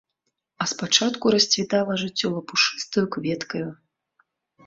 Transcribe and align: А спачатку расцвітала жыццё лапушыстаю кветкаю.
А 0.63 0.65
спачатку 0.71 1.33
расцвітала 1.35 1.97
жыццё 2.03 2.27
лапушыстаю 2.35 3.05
кветкаю. 3.17 3.65